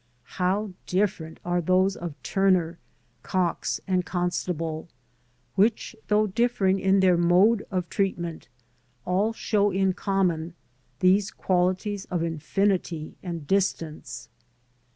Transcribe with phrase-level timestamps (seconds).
[0.41, 2.79] How different are those of Turner,
[3.21, 4.87] Cox, and Constable,
[5.53, 8.47] which, though differing in their mode of treatment,
[9.05, 10.55] all show in common,
[11.01, 14.27] these qualities of infinity and distance.